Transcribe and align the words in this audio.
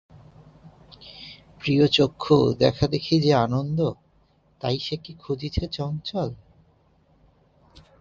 প্রিয়চক্ষু-দেখাদেখি 1.61 3.15
যে 3.19 3.33
আনন্দ 3.35 3.79
তাই 4.61 4.77
সে 4.79 4.95
কি 4.97 5.13
খুঁজিছে 5.13 5.63
চঞ্চল? 5.67 6.29